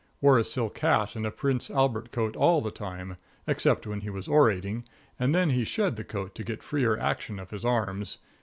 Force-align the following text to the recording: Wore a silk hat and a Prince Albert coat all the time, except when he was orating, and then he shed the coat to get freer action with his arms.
Wore 0.19 0.39
a 0.39 0.43
silk 0.43 0.79
hat 0.79 1.15
and 1.15 1.27
a 1.27 1.29
Prince 1.31 1.69
Albert 1.69 2.11
coat 2.11 2.35
all 2.35 2.59
the 2.59 2.71
time, 2.71 3.17
except 3.45 3.85
when 3.85 4.01
he 4.01 4.09
was 4.09 4.27
orating, 4.27 4.83
and 5.19 5.35
then 5.35 5.51
he 5.51 5.63
shed 5.63 5.95
the 5.95 6.03
coat 6.03 6.33
to 6.33 6.43
get 6.43 6.63
freer 6.63 6.97
action 6.97 7.37
with 7.37 7.51
his 7.51 7.63
arms. 7.63 8.17